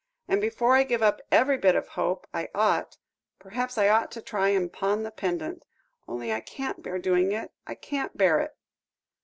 And 0.27 0.41
before 0.41 0.75
I 0.75 0.81
give 0.81 1.03
up 1.03 1.21
every 1.31 1.59
bit 1.59 1.75
of 1.75 1.89
hope, 1.89 2.25
I 2.33 2.49
ought 2.55 2.97
perhaps 3.37 3.77
I 3.77 3.87
ought 3.87 4.09
to 4.13 4.21
try 4.23 4.49
and 4.49 4.73
pawn 4.73 5.03
the 5.03 5.11
pendant, 5.11 5.63
only 6.07 6.33
I 6.33 6.39
can't 6.39 6.81
bear 6.81 6.97
doing 6.97 7.31
it. 7.33 7.51
I 7.67 7.75
can't 7.75 8.17
bear 8.17 8.39
it." 8.39 8.57